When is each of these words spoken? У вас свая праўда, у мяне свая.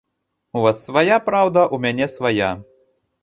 У 0.59 0.63
вас 0.63 0.79
свая 0.85 1.17
праўда, 1.27 1.65
у 1.77 1.79
мяне 1.83 2.07
свая. 2.15 2.51